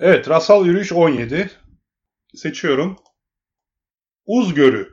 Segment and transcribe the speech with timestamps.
[0.00, 1.50] Evet, rasal yürüyüş 17.
[2.34, 2.96] Seçiyorum.
[4.26, 4.88] Uzgörü.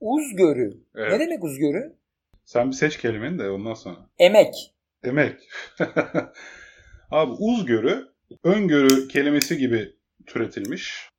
[0.00, 0.80] Uzgörü.
[0.94, 1.12] Evet.
[1.12, 1.96] Ne demek uzgörü?
[2.44, 4.10] Sen bir seç kelimeni de ondan sonra.
[4.18, 4.54] Emek.
[5.02, 5.40] Emek.
[7.10, 8.08] Abi uzgörü,
[8.44, 9.96] öngörü kelimesi gibi
[10.26, 11.10] türetilmiş.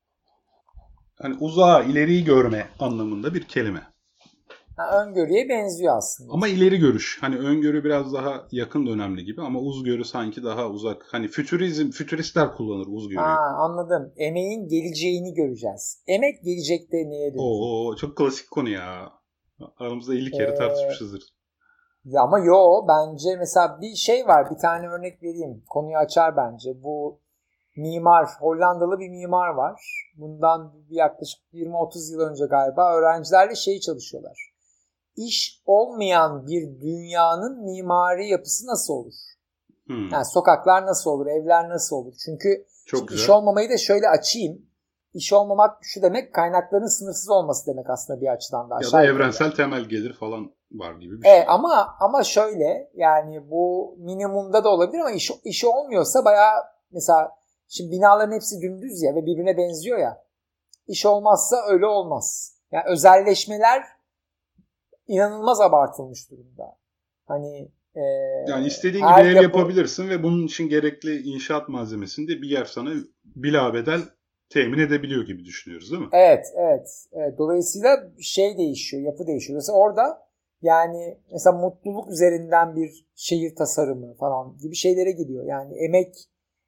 [1.22, 3.88] Hani uzağa, ileriyi görme anlamında bir kelime.
[4.78, 6.34] Ha, öngörüye benziyor aslında.
[6.34, 7.18] Ama ileri görüş.
[7.22, 11.06] Hani öngörü biraz daha yakın dönemli gibi ama uzgörü sanki daha uzak.
[11.12, 13.20] Hani fütürizm, fütüristler kullanır uzgörüyü.
[13.20, 14.14] Ha, anladım.
[14.18, 16.04] Emeğin geleceğini göreceğiz.
[16.08, 17.42] Emek gelecekte neye dönecek?
[17.42, 19.12] Oo, çok klasik konu ya.
[19.78, 21.24] Aramızda 50 kere Ee, tartışmışızdır.
[22.06, 25.64] Ya ama yo bence mesela bir şey var bir tane örnek vereyim.
[25.70, 26.84] Konuyu açar bence.
[26.84, 27.20] Bu
[27.78, 29.82] mimar Hollandalı bir mimar var.
[30.18, 34.57] Bundan yaklaşık 20-30 yıl önce galiba öğrencilerle şey çalışıyorlar.
[35.18, 39.14] İş olmayan bir dünyanın mimari yapısı nasıl olur?
[39.88, 42.14] Hmm, Yani sokaklar nasıl olur, evler nasıl olur?
[42.26, 43.12] Çünkü çok.
[43.12, 44.62] İş olmamayı da şöyle açayım.
[45.14, 48.80] İş olmamak şu demek kaynakların sınırsız olması demek aslında bir açıdan da.
[48.84, 51.40] ya da evrensel temel gelir falan var gibi bir şey.
[51.40, 57.32] E, ama ama şöyle yani bu minimumda da olabilir ama iş, işi olmuyorsa bayağı mesela
[57.68, 60.24] şimdi binaların hepsi dümdüz ya ve birbirine benziyor ya.
[60.88, 62.54] İş olmazsa öyle olmaz.
[62.72, 63.84] Yani özelleşmeler
[65.08, 66.78] inanılmaz abartılmış durumda.
[67.26, 68.02] Hani e,
[68.48, 72.66] Yani istediğin gibi ev yapı- yapabilirsin ve bunun için gerekli inşaat malzemesini de bir yer
[72.66, 72.90] sana
[73.36, 74.02] bilabedel
[74.50, 76.10] temin edebiliyor gibi düşünüyoruz değil mi?
[76.12, 77.38] Evet, evet, evet.
[77.38, 79.58] Dolayısıyla şey değişiyor, yapı değişiyor.
[79.58, 80.28] Mesela orada
[80.62, 85.46] yani mesela mutluluk üzerinden bir şehir tasarımı falan gibi şeylere gidiyor.
[85.46, 86.16] Yani emek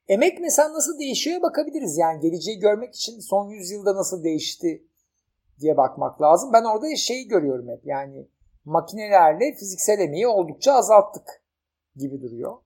[0.08, 1.98] emek mesela nasıl değişiyor bakabiliriz.
[1.98, 4.84] Yani geleceği görmek için son yüzyılda nasıl değişti
[5.60, 6.54] diye bakmak lazım.
[6.54, 7.86] Ben orada şeyi görüyorum hep.
[7.86, 8.28] Yani
[8.66, 11.44] makinelerle fiziksel emeği oldukça azalttık
[11.96, 12.58] gibi duruyor.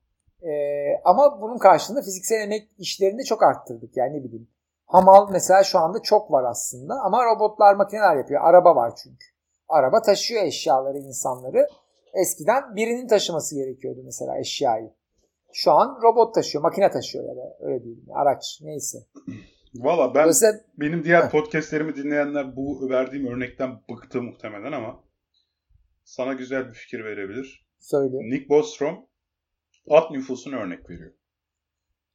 [0.42, 3.96] Ee, ama bunun karşılığında fiziksel emek işlerini çok arttırdık.
[3.96, 4.48] Yani ne bileyim
[4.86, 8.40] Hamal mesela şu anda çok var aslında ama robotlar makineler yapıyor.
[8.44, 9.26] Araba var çünkü.
[9.68, 11.68] Araba taşıyor eşyaları, insanları.
[12.14, 14.90] Eskiden birinin taşıması gerekiyordu mesela eşyayı.
[15.52, 18.06] Şu an robot taşıyor, makine taşıyor ya da öyle değil.
[18.14, 18.98] Araç neyse.
[19.74, 21.30] Valla ben Dolayısıyla benim diğer Heh.
[21.30, 25.04] podcastlerimi dinleyenler bu verdiğim örnekten bıktı muhtemelen ama
[26.04, 27.66] sana güzel bir fikir verebilir.
[27.78, 28.16] söyle.
[28.30, 29.06] Nick Bostrom
[29.90, 31.12] at nüfusunu örnek veriyor.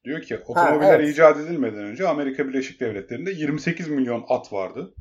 [0.04, 1.10] Diyor ki otomobiller evet.
[1.10, 4.96] icat edilmeden önce Amerika Birleşik Devletleri'nde 28 milyon at vardı.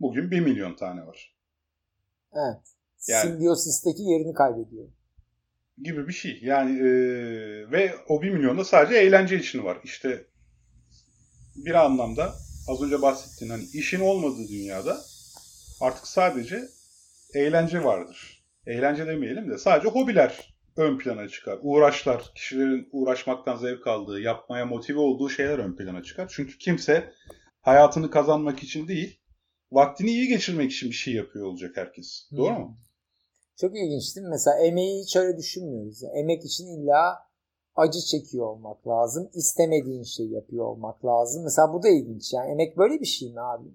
[0.00, 1.36] Bugün 1 milyon tane var.
[2.32, 2.62] Evet.
[3.08, 4.88] Yani- Simbiosis'teki yerini kaybediyor.
[5.82, 6.38] Gibi bir şey.
[6.42, 9.78] Yani eee, ve o 1 milyonda sadece eğlence için var.
[9.84, 10.26] İşte
[11.56, 12.34] bir anlamda
[12.68, 15.00] az önce bahsettiğin hani işin olmadığı dünyada
[15.80, 16.68] artık sadece
[17.34, 18.44] eğlence vardır.
[18.66, 21.58] Eğlence demeyelim de sadece hobiler ön plana çıkar.
[21.62, 26.32] Uğraşlar, kişilerin uğraşmaktan zevk aldığı, yapmaya motive olduğu şeyler ön plana çıkar.
[26.34, 27.12] Çünkü kimse
[27.60, 29.20] hayatını kazanmak için değil,
[29.72, 32.28] vaktini iyi geçirmek için bir şey yapıyor olacak herkes.
[32.36, 32.68] Doğru mu?
[32.68, 32.84] Hmm.
[33.60, 34.30] Çok ilginç değil mi?
[34.30, 36.02] Mesela emeği hiç öyle düşünmüyoruz.
[36.14, 37.18] Emek için illa
[37.76, 39.30] acı çekiyor olmak lazım.
[39.34, 41.44] İstemediğin şeyi yapıyor olmak lazım.
[41.44, 42.32] Mesela bu da ilginç.
[42.32, 43.68] Yani emek böyle bir şey mi abi?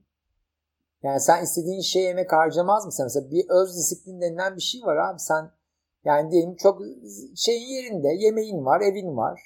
[1.03, 3.05] Yani sen istediğin şeye emek harcamaz mısın?
[3.05, 5.19] Mesela bir öz disiplin denilen bir şey var abi.
[5.19, 5.51] Sen
[6.05, 6.81] yani diyelim çok
[7.35, 9.41] şeyin yerinde yemeğin var, evin var.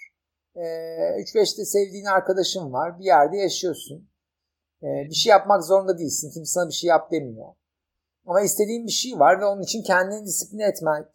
[0.55, 2.99] Ee, 3-5'te sevdiğin arkadaşın var.
[2.99, 4.09] Bir yerde yaşıyorsun.
[4.83, 6.31] Ee, bir şey yapmak zorunda değilsin.
[6.33, 7.47] Kimse sana bir şey yap demiyor.
[8.25, 11.05] Ama istediğin bir şey var ve onun için kendini disipline etmen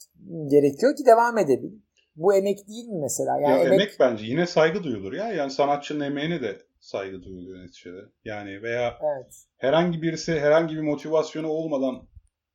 [0.47, 1.73] gerekiyor ki devam edebil.
[2.19, 3.41] Bu emek değil mi mesela?
[3.41, 3.73] Yani ya emek...
[3.73, 5.29] emek, bence yine saygı duyulur ya.
[5.29, 8.01] Yani sanatçının emeğine de saygı duyuluyor neticede.
[8.25, 9.35] Yani veya evet.
[9.57, 12.09] herhangi birisi herhangi bir motivasyonu olmadan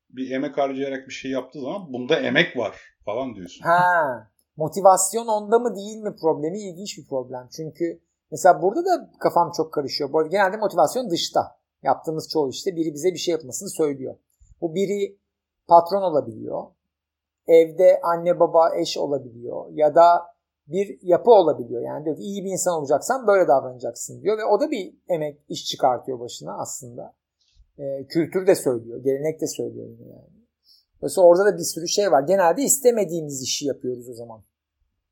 [0.09, 2.75] bir emek harcayarak bir şey yaptığı zaman bunda emek var
[3.06, 3.63] falan diyorsun.
[3.63, 7.47] Ha, motivasyon onda mı değil mi problemi ilginç bir problem.
[7.57, 8.01] Çünkü
[8.31, 10.13] mesela burada da kafam çok karışıyor.
[10.13, 11.41] Bu arada genelde motivasyon dışta.
[11.84, 14.16] Yaptığımız çoğu işte biri bize bir şey yapmasını söylüyor.
[14.62, 15.19] Bu biri
[15.68, 16.63] patron olabiliyor.
[17.48, 19.66] Evde anne baba eş olabiliyor.
[19.72, 20.34] Ya da
[20.68, 21.81] bir yapı olabiliyor.
[21.81, 24.38] Yani diyor ki iyi bir insan olacaksan böyle davranacaksın diyor.
[24.38, 27.16] Ve o da bir emek iş çıkartıyor başına aslında.
[27.80, 29.04] Ee, kültür de söylüyor.
[29.04, 30.34] Gelenek de söylüyor yani.
[31.01, 32.24] Dolayısıyla orada da bir sürü şey var.
[32.28, 34.44] Genelde istemediğimiz işi yapıyoruz o zaman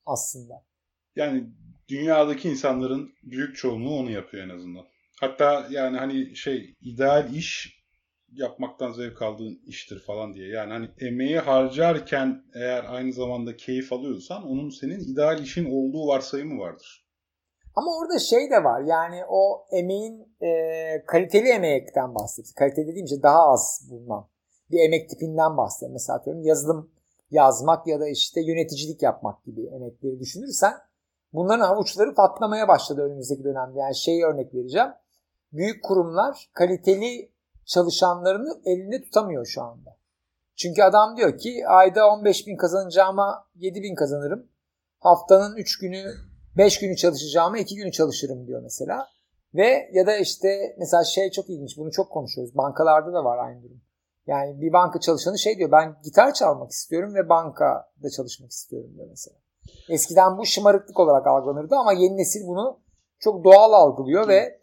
[0.06, 0.64] aslında.
[1.16, 1.50] Yani
[1.90, 4.86] dünyadaki insanların büyük çoğunluğu onu yapıyor en azından.
[5.20, 7.81] Hatta yani hani şey ideal iş
[8.32, 10.48] yapmaktan zevk aldığın iştir falan diye.
[10.48, 16.62] Yani hani emeği harcarken eğer aynı zamanda keyif alıyorsan onun senin ideal işin olduğu varsayımı
[16.62, 17.06] vardır.
[17.76, 20.50] Ama orada şey de var yani o emeğin e,
[21.06, 22.54] kaliteli emekten bahsediyoruz.
[22.54, 24.28] Kaliteli dediğim şey daha az bulunan
[24.72, 25.94] bir emek tipinden bahsediyorum.
[25.94, 26.92] Mesela atıyorum yazılım
[27.32, 30.74] yazmak ya da işte yöneticilik yapmak gibi emekleri düşünürsen
[31.34, 33.80] bunların havuçları patlamaya başladı önümüzdeki dönemde.
[33.80, 34.90] Yani şey örnek vereceğim.
[35.54, 37.32] Büyük kurumlar kaliteli
[37.66, 39.98] çalışanlarını elinde tutamıyor şu anda.
[40.56, 44.48] Çünkü adam diyor ki ayda 15 bin kazanacağıma 7 bin kazanırım.
[45.00, 46.04] Haftanın 3 günü
[46.58, 49.08] 5 günü çalışacağıma 2 günü çalışırım diyor mesela.
[49.54, 52.58] Ve ya da işte mesela şey çok ilginç bunu çok konuşuyoruz.
[52.58, 53.82] Bankalarda da var aynı durum.
[54.28, 59.08] Yani bir banka çalışanı şey diyor ben gitar çalmak istiyorum ve bankada çalışmak istiyorum diyor
[59.10, 59.38] mesela.
[59.90, 62.80] Eskiden bu şımarıklık olarak algılanırdı ama yeni nesil bunu
[63.20, 64.61] çok doğal algılıyor ve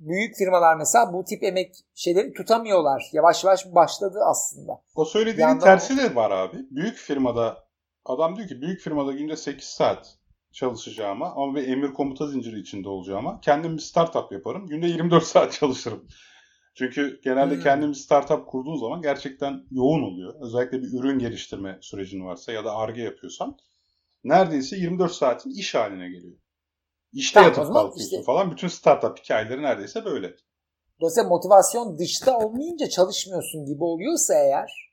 [0.00, 3.02] büyük firmalar mesela bu tip emek şeyleri tutamıyorlar.
[3.12, 4.72] Yavaş yavaş başladı aslında.
[4.94, 6.56] O söylediğinin Yandan tersi de var abi.
[6.70, 7.64] Büyük firmada
[8.04, 10.16] adam diyor ki büyük firmada günde 8 saat
[10.52, 14.66] çalışacağıma ama bir emir komuta zinciri içinde olacağıma kendim bir startup yaparım.
[14.66, 16.06] Günde 24 saat çalışırım.
[16.74, 17.62] Çünkü genelde Hmm.
[17.62, 20.34] kendin bir startup kurduğun zaman gerçekten yoğun oluyor.
[20.40, 23.56] Özellikle bir ürün geliştirme sürecin varsa ya da ARGE yapıyorsan
[24.24, 26.36] neredeyse 24 saatin iş haline geliyor.
[27.12, 28.50] İşte yatıp kalkıyorsun işte- falan.
[28.50, 30.30] Bütün startup hikayeleri neredeyse böyle.
[31.00, 34.90] Dolayısıyla motivasyon dışta olmayınca çalışmıyorsun gibi oluyorsa eğer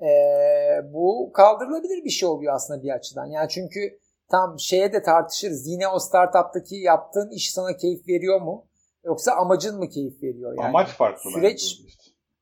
[0.00, 3.26] eee, bu kaldırılabilir bir şey oluyor aslında bir açıdan.
[3.26, 3.98] Yani çünkü
[4.30, 5.66] tam şeye de tartışırız.
[5.66, 8.66] Yine o startuptaki yaptığın iş sana keyif veriyor mu?
[9.04, 10.54] Yoksa amacın mı keyif veriyor?
[10.58, 11.80] Yani Amaç farklı süreç-.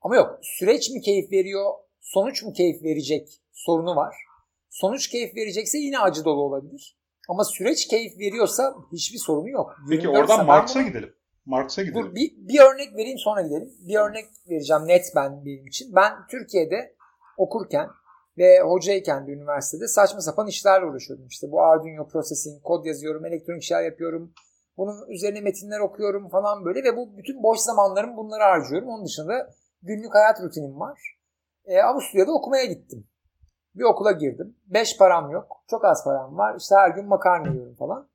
[0.03, 4.15] Ama yok süreç mi keyif veriyor, sonuç mu keyif verecek sorunu var.
[4.71, 6.98] Sonuç keyif verecekse yine acı dolu olabilir.
[7.29, 9.77] Ama süreç keyif veriyorsa hiçbir sorunu yok.
[9.91, 11.15] Peki 24 oradan Marx'a bunu- gidelim.
[11.47, 12.07] Marx'a gidelim.
[12.07, 13.73] Dur bir, bir örnek vereyim sonra gidelim.
[13.89, 15.95] Bir örnek vereceğim net ben benim için.
[15.95, 16.95] Ben Türkiye'de
[17.37, 17.89] okurken
[18.39, 21.27] ve hocayken de üniversitede saçma sapan işlerle uğraşıyordum.
[21.27, 24.33] İşte bu Arduino processing, kod yazıyorum, elektronik işler yapıyorum.
[24.77, 28.89] Bunun üzerine metinler okuyorum falan böyle ve bu bütün boş zamanlarımı bunları harcıyorum.
[28.89, 29.51] Onun dışında
[29.83, 31.17] günlük hayat rutinim var.
[31.65, 33.07] E, Avusturya'da okumaya gittim.
[33.79, 34.57] Bir okula girdim.
[34.67, 35.63] Beş param yok.
[35.71, 36.57] Çok az param var.
[36.61, 38.09] İşte her gün makarna yiyorum falan.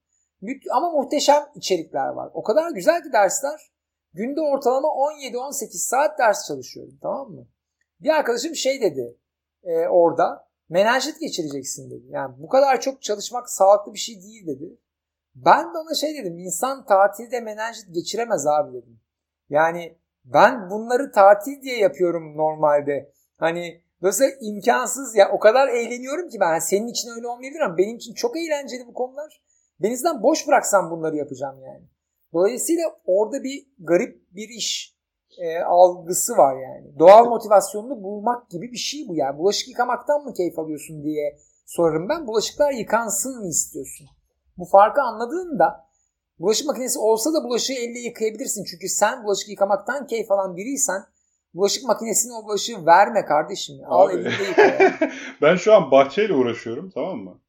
[0.71, 2.31] Ama muhteşem içerikler var.
[2.33, 3.71] O kadar güzel ki dersler.
[4.13, 7.47] Günde ortalama 17-18 saat ders çalışıyorum tamam mı?
[7.99, 9.17] Bir arkadaşım şey dedi
[9.63, 12.05] e, orada menajit geçireceksin dedi.
[12.09, 14.77] Yani bu kadar çok çalışmak sağlıklı bir şey değil dedi.
[15.35, 18.99] Ben de ona şey dedim insan tatilde menajit geçiremez abi dedim.
[19.49, 23.11] Yani ben bunları tatil diye yapıyorum normalde.
[23.37, 27.95] Hani dolayısıyla imkansız ya o kadar eğleniyorum ki ben senin için öyle olmayabilir ama benim
[27.95, 29.41] için çok eğlenceli bu konular.
[29.81, 31.83] Denizden boş bıraksam bunları yapacağım yani.
[32.33, 34.97] Dolayısıyla orada bir garip bir iş
[35.37, 36.99] e, algısı var yani.
[36.99, 39.37] Doğal motivasyonunu bulmak gibi bir şey bu yani.
[39.37, 42.27] Bulaşık yıkamaktan mı keyif alıyorsun diye sorarım ben.
[42.27, 44.07] Bulaşıklar yıkansın mı istiyorsun?
[44.57, 45.87] Bu farkı anladığında
[46.39, 48.63] bulaşık makinesi olsa da bulaşığı elle yıkayabilirsin.
[48.63, 51.03] Çünkü sen bulaşık yıkamaktan keyif alan biriysen
[51.53, 53.75] bulaşık makinesine o bulaşığı verme kardeşim.
[53.81, 53.87] ya.
[53.87, 54.99] Al elinde yıka.
[55.41, 57.39] ben şu an bahçeyle uğraşıyorum tamam mı?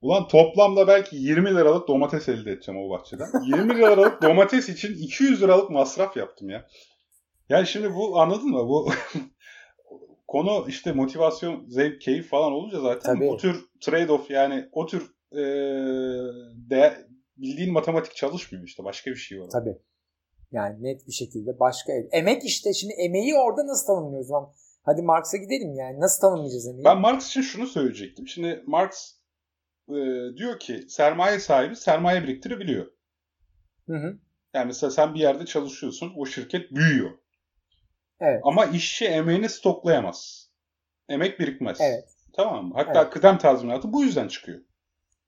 [0.00, 3.26] Ulan toplamda belki 20 liralık domates elde edeceğim o bahçeden.
[3.46, 6.66] 20 liralık domates için 200 liralık masraf yaptım ya.
[7.48, 8.68] Yani şimdi bu anladın mı?
[8.68, 8.90] Bu
[10.28, 13.28] konu işte motivasyon, zevk, keyif falan olunca zaten Tabii.
[13.28, 15.42] o tür trade-off yani o tür e,
[16.70, 17.06] de,
[17.36, 19.48] bildiğin matematik çalışmıyor işte başka bir şey var.
[19.52, 19.78] Tabii.
[20.52, 22.08] Yani net bir şekilde başka el.
[22.12, 24.52] Emek işte şimdi emeği orada nasıl tanımlıyoruz lan?
[24.82, 26.00] Hadi Marx'a gidelim yani.
[26.00, 26.84] Nasıl tanımlayacağız emeği?
[26.84, 28.28] Ben Marx için şunu söyleyecektim.
[28.28, 29.12] Şimdi Marx
[29.88, 29.94] e,
[30.36, 32.86] diyor ki sermaye sahibi sermaye biriktirebiliyor.
[33.86, 34.18] Hı hı.
[34.54, 37.10] Yani mesela sen bir yerde çalışıyorsun, o şirket büyüyor.
[38.20, 38.40] Evet.
[38.44, 40.50] Ama işçi emeğini stoklayamaz.
[41.08, 41.78] Emek birikmez.
[41.80, 42.04] Evet.
[42.32, 42.74] Tamam mı?
[42.76, 43.12] Hatta Evet.
[43.12, 44.60] kıdem tazminatı bu yüzden çıkıyor.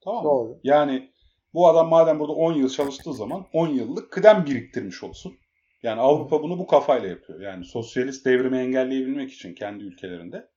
[0.04, 0.30] Tamam mı?
[0.30, 0.60] Doğru.
[0.62, 1.12] Yani
[1.54, 5.38] bu adam madem burada 10 yıl çalıştığı zaman 10 yıllık kıdem biriktirmiş olsun.
[5.82, 7.40] Yani Avrupa bunu bu kafayla yapıyor.
[7.40, 10.48] Yani sosyalist devrimi engelleyebilmek için kendi ülkelerinde.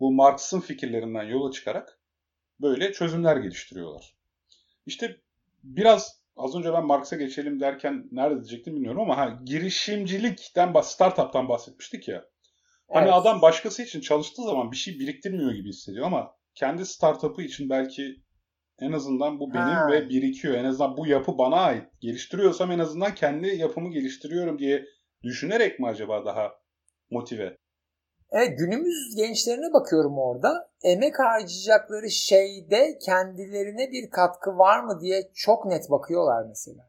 [0.00, 1.98] Bu Marx'ın fikirlerinden yola çıkarak
[2.60, 4.14] böyle çözümler geliştiriyorlar.
[4.86, 5.16] İşte
[5.62, 12.08] biraz az önce ben Marx'a geçelim derken nerede diyecektim bilmiyorum ama ha, girişimcilikten, startup'tan bahsetmiştik
[12.08, 12.24] ya.
[12.92, 13.14] Hani Evet.
[13.14, 18.22] adam başkası için çalıştığı zaman bir şey biriktirmiyor gibi hissediyor ama kendi startup'ı için belki
[18.80, 19.88] en azından bu benim Ha.
[19.92, 20.54] ve birikiyor.
[20.54, 21.84] En azından bu yapı bana ait.
[22.00, 24.84] Geliştiriyorsam en azından kendi yapımı geliştiriyorum diye
[25.22, 26.52] düşünerek mi acaba daha
[27.10, 27.56] motive?
[28.30, 30.70] Evet günümüz gençlerine bakıyorum orada.
[30.82, 36.88] Emek harcayacakları şeyde kendilerine bir katkı var mı diye çok net bakıyorlar mesela.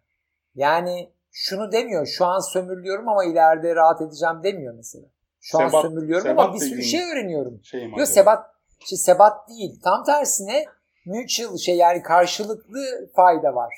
[0.55, 2.05] Yani şunu demiyor.
[2.05, 5.05] Şu an sömürüyorum ama ileride rahat edeceğim demiyor mesela.
[5.39, 7.61] Şu an Sebat- sömürüyorum sebat ama bir sürü şey öğreniyorum.
[7.63, 8.45] Şey Yok sebat,
[8.85, 9.79] şey, sebat değil.
[9.83, 10.65] Tam tersine
[11.09, 13.73] mutual şey yani karşılıklı fayda var.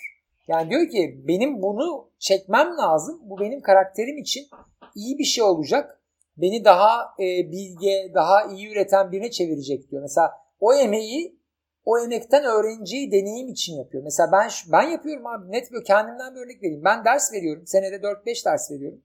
[0.48, 3.22] Yani diyor ki benim bunu çekmem lazım.
[3.24, 4.48] Bu benim karakterim için
[4.96, 6.02] iyi bir şey olacak.
[6.38, 10.02] Beni daha e, bilge, daha iyi üreten birine çevirecek diyor.
[10.02, 11.42] Mesela o emeği
[11.86, 14.04] o emekten öğreneceği deneyim için yapıyor.
[14.04, 16.84] Mesela ben ben yapıyorum abi net böyle kendimden bir örnek vereyim.
[16.86, 17.68] Ben ders veriyorum.
[17.68, 19.02] Senede 4-5 ders veriyorum.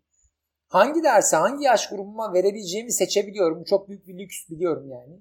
[0.68, 3.60] Hangi dersi hangi yaş grubuma verebileceğimi seçebiliyorum.
[3.60, 5.20] Bu çok büyük bir lüks biliyorum yani.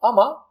[0.00, 0.47] Ama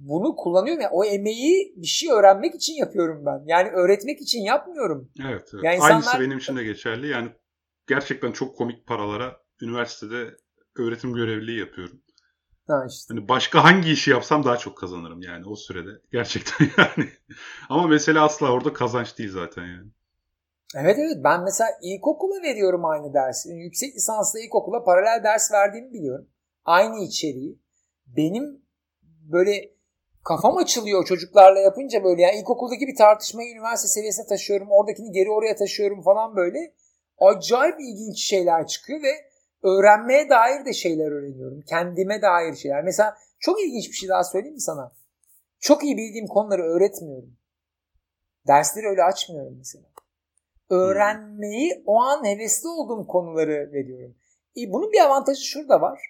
[0.00, 0.82] bunu kullanıyorum.
[0.82, 3.42] Yani o emeği bir şey öğrenmek için yapıyorum ben.
[3.46, 5.10] Yani öğretmek için yapmıyorum.
[5.20, 5.50] Evet.
[5.54, 5.64] evet.
[5.64, 7.08] Yani insanlar- Aynısı benim için de geçerli.
[7.08, 7.28] Yani
[7.86, 10.36] gerçekten çok komik paralara üniversitede
[10.76, 12.02] öğretim görevliliği yapıyorum.
[12.66, 13.14] Ha işte.
[13.14, 15.90] Hani başka hangi işi yapsam daha çok kazanırım yani o sürede.
[16.12, 17.08] Gerçekten yani.
[17.68, 19.90] Ama mesele asla orada kazanç değil zaten yani.
[20.76, 23.48] Evet evet ben mesela ilkokula veriyorum aynı dersi.
[23.48, 26.28] Yüksek lisansla ilkokula paralel ders verdiğimi biliyorum.
[26.64, 27.58] Aynı içeriği.
[28.06, 28.62] Benim
[29.02, 29.77] böyle
[30.28, 34.68] kafam açılıyor çocuklarla yapınca böyle yani ilkokuldaki bir tartışmayı üniversite seviyesine taşıyorum.
[34.70, 36.74] Oradakini geri oraya taşıyorum falan böyle.
[37.18, 39.12] Acayip ilginç şeyler çıkıyor ve
[39.62, 41.60] öğrenmeye dair de şeyler öğreniyorum.
[41.60, 42.84] Kendime dair şeyler.
[42.84, 44.92] Mesela çok ilginç bir şey daha söyleyeyim mi sana?
[45.60, 47.36] Çok iyi bildiğim konuları öğretmiyorum.
[48.46, 49.84] Dersleri öyle açmıyorum mesela.
[50.70, 54.16] Öğrenmeyi o an hevesli olduğum konuları veriyorum.
[54.56, 56.00] E, bunun bir avantajı şurada var.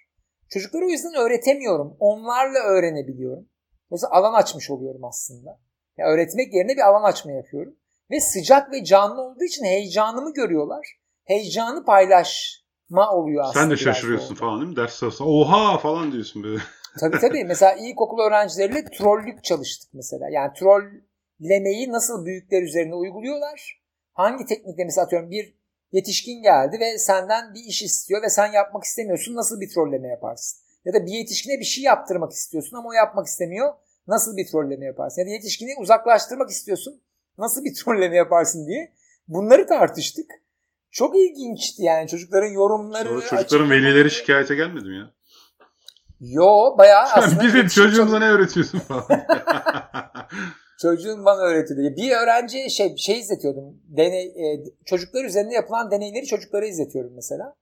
[0.49, 1.97] Çocuklara o yüzden öğretemiyorum.
[1.99, 3.49] Onlarla öğrenebiliyorum.
[3.91, 5.59] Mesela alan açmış oluyorum aslında.
[5.97, 7.75] Yani öğretmek yerine bir alan açma yapıyorum.
[8.11, 10.87] Ve sıcak ve canlı olduğu için heyecanımı görüyorlar.
[11.25, 13.63] Heyecanı paylaşma oluyor aslında.
[13.63, 14.39] Sen de şaşırıyorsun orada.
[14.39, 14.75] falan değil mi?
[14.75, 16.61] Ders sırasında oha falan diyorsun böyle.
[16.99, 17.43] Tabii tabii.
[17.47, 20.25] Mesela ilkokul öğrencileriyle trollük çalıştık mesela.
[20.31, 23.81] Yani trollemeyi nasıl büyükler üzerine uyguluyorlar?
[24.13, 25.59] Hangi teknikle mesela atıyorum bir
[25.91, 29.35] yetişkin geldi ve senden bir iş istiyor ve sen yapmak istemiyorsun.
[29.35, 30.59] Nasıl bir trolleme yaparsın?
[30.89, 33.73] Ya da bir yetişkine bir şey yaptırmak istiyorsun ama o yapmak istemiyor.
[34.07, 35.21] Nasıl bir trolleme yaparsın?
[35.21, 37.01] Ya da yetişkini uzaklaştırmak istiyorsun.
[37.37, 38.93] Nasıl bir trolleme yaparsın diye.
[39.27, 40.31] Bunları tartıştık.
[40.91, 43.09] Çok ilginçti yani çocukların yorumları.
[43.09, 45.11] Sonra çocukların velileri şikayete gelmedi mi ya?
[46.19, 47.43] Yo bayağı aslında.
[47.43, 49.05] Bizim çocuğumuza ne öğretiyorsun falan.
[50.81, 51.95] Çocuğun bana öğretiyordu.
[51.97, 53.81] Bir öğrenciye şey şey izletiyordum.
[53.83, 57.55] Deney, e, çocuklar üzerinde yapılan deneyleri çocuklara izletiyorum mesela.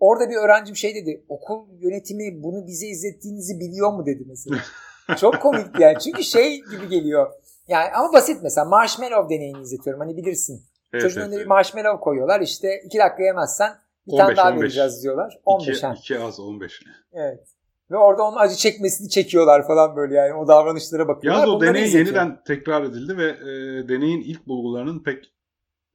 [0.00, 1.24] Orada bir öğrencim şey dedi.
[1.28, 4.56] Okul yönetimi bunu bize izlettiğinizi biliyor mu dedi mesela.
[5.16, 5.98] Çok komik yani.
[5.98, 7.32] Çünkü şey gibi geliyor.
[7.68, 10.00] Yani ama basit mesela marshmallow deneyini izletiyorum.
[10.00, 10.62] Hani bilirsin.
[10.92, 12.40] evet, Çocuğun evet, önüne bir marshmallow koyuyorlar.
[12.40, 13.72] İşte iki dakika yemezsen
[14.06, 14.62] bir 15, tane daha 15.
[14.62, 15.40] vereceğiz diyorlar.
[15.44, 15.94] 15 ha.
[15.98, 16.82] 2, 2 az 15.
[17.12, 17.48] Evet.
[17.90, 20.34] Ve orada onun acı çekmesini çekiyorlar falan böyle yani.
[20.34, 21.40] O davranışlara bakıyorlar.
[21.40, 22.14] Yalnız o Bunları deney izletiyorum.
[22.14, 25.24] yeniden tekrar edildi ve e, deneyin ilk bulgularının pek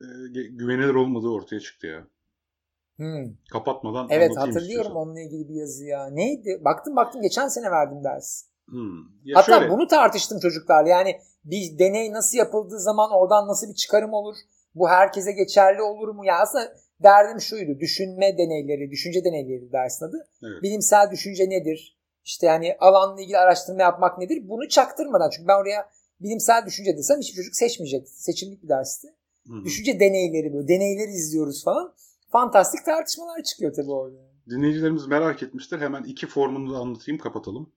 [0.02, 0.08] e,
[0.50, 2.08] güvenilir olmadığı ortaya çıktı ya.
[2.98, 3.34] Hmm.
[3.52, 4.96] Kapatmadan Evet hatırlıyorum istiyorsan.
[4.96, 6.10] onunla ilgili bir yazı ya.
[6.10, 6.62] Neydi?
[6.66, 8.44] Baktım baktım geçen sene verdim ders.
[8.70, 9.00] Hmm.
[9.24, 10.90] Ya Hatta şöyle, bunu tartıştım çocuklarla.
[10.90, 14.36] Yani bir deney nasıl yapıldığı zaman oradan nasıl bir çıkarım olur?
[14.76, 16.26] Bu herkese geçerli olur mu?
[16.26, 16.74] Ya aslında
[17.04, 17.80] derdim şuydu.
[17.80, 20.28] Düşünme deneyleri, düşünce deneyleri dersin adı.
[20.44, 20.64] Evet.
[20.64, 21.98] Bilimsel düşünce nedir?
[22.24, 24.50] İşte yani alanla ilgili araştırma yapmak nedir?
[24.50, 25.30] Bunu çaktırmadan.
[25.30, 25.90] Çünkü ben oraya
[26.22, 28.10] bilimsel düşünce desem hiçbir çocuk seçmeyecek.
[28.10, 29.08] Seçimlik bir dersti.
[29.48, 29.66] Hı hı.
[29.66, 30.68] Düşünce deneyleri böyle.
[30.68, 31.94] Deneyleri izliyoruz falan.
[32.36, 34.18] Fantastik tartışmalar çıkıyor tabii orada.
[34.50, 35.80] dinleyicilerimiz merak etmiştir.
[35.80, 37.74] Hemen iki formunu da anlatayım kapatalım.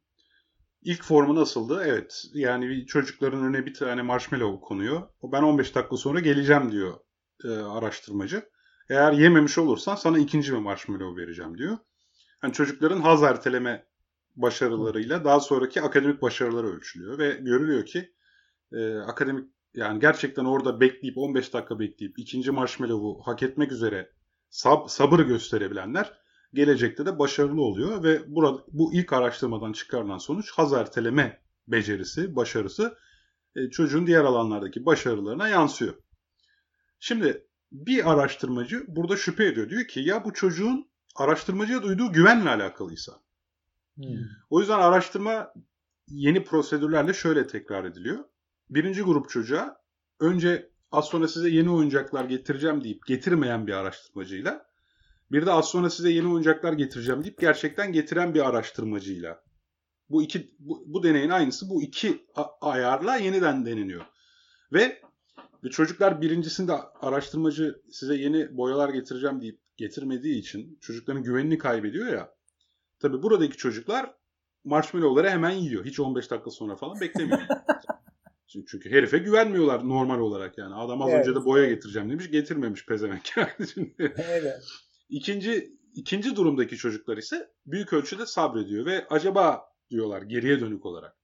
[0.83, 1.83] İlk formu nasıldı?
[1.87, 5.03] Evet yani çocukların önüne bir tane marshmallow konuyor.
[5.21, 6.95] O Ben 15 dakika sonra geleceğim diyor
[7.45, 8.49] e, araştırmacı.
[8.91, 11.79] Eğer yememiş olursan sana ikinci bir marshmallow vereceğim diyor.
[12.43, 13.87] Yani çocukların haz erteleme
[14.37, 18.15] başarılarıyla daha sonraki akademik başarıları ölçülüyor ve görülüyor ki
[18.73, 24.18] e, akademik yani gerçekten orada bekleyip 15 dakika bekleyip ikinci marshmallow'u hak etmek üzere
[24.51, 26.19] sab- sabır gösterebilenler
[26.55, 32.99] gelecekte de başarılı oluyor ve burada bu ilk araştırmadan çıkarılan sonuç haz erteleme becerisi, başarısı
[33.57, 35.95] e, çocuğun diğer alanlardaki başarılarına yansıyor.
[37.01, 39.71] Şimdi bir araştırmacı burada şüphe ediyor.
[39.71, 43.13] Diyor ki ya bu çocuğun araştırmacıya duyduğu güvenle alakalıysa.
[44.51, 45.53] O yüzden araştırma
[46.09, 48.25] yeni prosedürlerle şöyle tekrar ediliyor.
[48.71, 49.77] Birinci grup çocuğa
[50.21, 54.69] önce az sonra size yeni oyuncaklar getireceğim deyip getirmeyen bir araştırmacıyla
[55.33, 59.43] bir de az sonra size yeni oyuncaklar getireceğim deyip gerçekten getiren bir araştırmacıyla.
[60.11, 62.27] Bu iki bu, bu deneyin aynısı bu iki
[62.61, 64.05] ayarla yeniden deneniyor.
[64.73, 65.01] Ve
[65.65, 72.35] ve çocuklar birincisinde araştırmacı size yeni boyalar getireceğim deyip getirmediği için çocukların güvenini kaybediyor ya.
[73.01, 74.15] Tabi buradaki çocuklar
[74.65, 75.85] marshmallowları hemen yiyor.
[75.85, 77.41] Hiç 15 dakika sonra falan beklemiyor.
[78.49, 80.75] çünkü, çünkü herife güvenmiyorlar normal olarak yani.
[80.75, 81.21] Adam az Evet.
[81.21, 83.23] önce de boya getireceğim demiş getirmemiş pezevenk.
[83.75, 84.63] Şimdi Evet.
[85.09, 91.17] İkinci, ikinci durumdaki çocuklar ise büyük ölçüde sabrediyor ve acaba diyorlar geriye dönük olarak.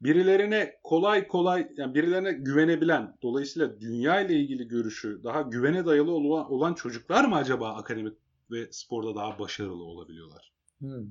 [0.00, 6.52] Birilerine kolay kolay yani birilerine güvenebilen dolayısıyla dünya ile ilgili görüşü daha güvene dayalı olan,
[6.52, 8.18] olan çocuklar mı acaba akademik
[8.50, 10.52] ve sporda daha başarılı olabiliyorlar?
[10.78, 11.06] Hmm.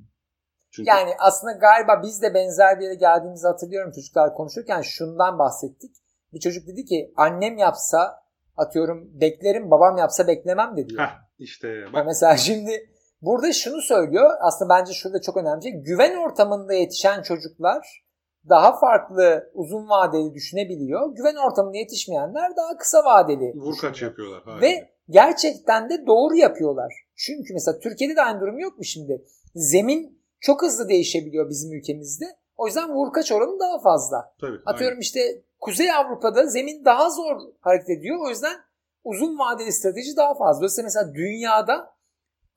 [0.71, 5.95] Çünkü Yani aslında galiba biz de benzer bir yere geldiğimizi hatırlıyorum çocuklar konuşurken şundan bahsettik.
[6.33, 8.23] Bir çocuk dedi ki annem yapsa
[8.57, 10.93] atıyorum beklerim babam yapsa beklemem dedi.
[10.97, 12.89] Heh, işte bak Mesela şimdi
[13.21, 14.29] burada şunu söylüyor.
[14.41, 15.71] Aslında bence şurada çok önemli şey.
[15.71, 18.07] Güven ortamında yetişen çocuklar
[18.49, 21.15] daha farklı uzun vadeli düşünebiliyor.
[21.15, 23.53] Güven ortamında yetişmeyenler daha kısa vadeli.
[23.55, 24.43] vur kaç yapıyorlar.
[24.43, 24.67] haliyle.
[24.67, 26.93] Ve gerçekten de doğru yapıyorlar.
[27.15, 29.25] Çünkü mesela Türkiye'de de aynı durum yok mu şimdi?
[29.55, 32.25] Zemin çok hızlı değişebiliyor bizim ülkemizde.
[32.57, 34.33] O yüzden vurkaç oranı daha fazla.
[34.41, 38.17] Tabii, Atıyorum işte Kuzey Avrupa'da zemin daha zor hareket ediyor.
[38.25, 38.55] O yüzden
[39.03, 40.59] uzun vadeli strateji daha fazla.
[40.59, 41.97] Dolayısıyla mesela dünyada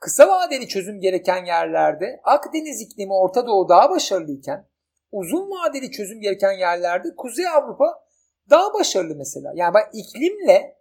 [0.00, 4.68] kısa vadeli çözüm gereken yerlerde Akdeniz iklimi Orta Doğu daha başarılıyken
[5.12, 8.04] uzun vadeli çözüm gereken yerlerde Kuzey Avrupa
[8.50, 9.52] daha başarılı mesela.
[9.54, 10.76] Yani bak iklimle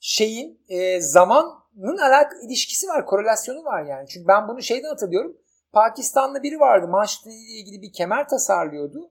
[0.00, 4.08] şeyin e, zamanın alak ilişkisi var, korelasyonu var yani.
[4.08, 5.36] Çünkü ben bunu şeyden hatırlıyorum.
[5.72, 6.88] Pakistanlı biri vardı.
[6.88, 9.10] Maaş ile ilgili bir kemer tasarlıyordu.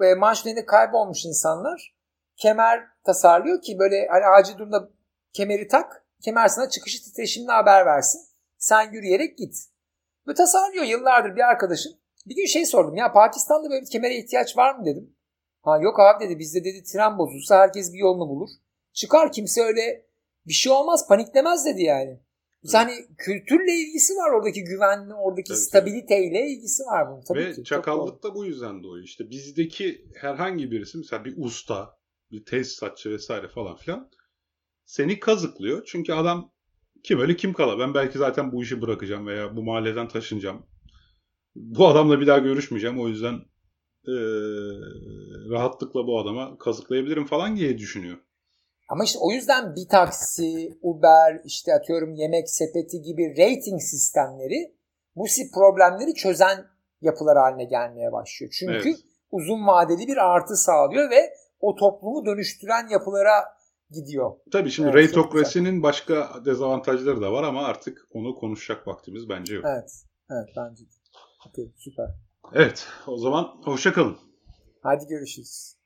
[0.00, 1.94] Ve nedeniyle kaybolmuş insanlar.
[2.36, 4.90] Kemer tasarlıyor ki böyle hani acil durumda
[5.32, 6.04] kemeri tak.
[6.24, 8.20] Kemer sana çıkışı titreşimle haber versin.
[8.58, 9.54] Sen yürüyerek git.
[10.28, 11.92] Ve tasarlıyor yıllardır bir arkadaşım.
[12.26, 15.16] Bir gün şey sordum ya Pakistan'da böyle bir kemere ihtiyaç var mı dedim.
[15.62, 18.48] Ha yok abi dedi bizde dedi tren bozulsa herkes bir yolunu bulur.
[18.92, 20.06] Çıkar kimse öyle
[20.46, 22.20] bir şey olmaz paniklemez dedi yani.
[22.72, 27.22] Hani kültürle ilgisi var oradaki güvenli, oradaki Tabii, stabiliteyle ilgisi var bunun.
[27.22, 29.04] Tabii Ve ki, çakallık da bu yüzden doğuyor.
[29.04, 31.98] İşte bizdeki herhangi birisi mesela bir usta,
[32.30, 34.10] bir tesisatçı vesaire falan filan
[34.84, 35.82] seni kazıklıyor.
[35.86, 36.52] Çünkü adam
[37.02, 37.78] kim öyle kim kala.
[37.78, 40.66] Ben belki zaten bu işi bırakacağım veya bu mahalleden taşınacağım.
[41.54, 43.00] Bu adamla bir daha görüşmeyeceğim.
[43.00, 43.34] O yüzden
[44.06, 44.14] eee,
[45.50, 48.18] rahatlıkla bu adama kazıklayabilirim falan diye düşünüyor.
[48.90, 54.74] Ama işte o yüzden bir taksi, Uber, işte atıyorum yemek sepeti gibi rating sistemleri
[55.16, 56.66] bu problemleri çözen
[57.00, 58.52] yapılar haline gelmeye başlıyor.
[58.58, 58.98] Çünkü Evet.
[59.30, 63.44] uzun vadeli bir artı sağlıyor ve o toplumu dönüştüren yapılara
[63.90, 64.36] gidiyor.
[64.52, 69.64] Tabii şimdi Evet, reytokrasinin başka dezavantajları da var ama artık onu konuşacak vaktimiz bence yok.
[69.68, 69.90] Evet.
[70.30, 70.90] Evet bence de.
[71.48, 72.06] Okey, süper.
[72.54, 74.18] Evet, o zaman hoşça kalın.
[74.82, 75.79] Hadi görüşürüz.